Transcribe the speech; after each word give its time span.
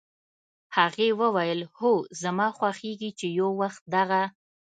هغې 0.77 1.07
وویل: 1.21 1.59
"هو، 1.77 1.91
زما 2.21 2.47
خوښېږي 2.57 3.09
چې 3.19 3.27
یو 3.39 3.49
وخت 3.61 3.81
دغه 3.95 4.21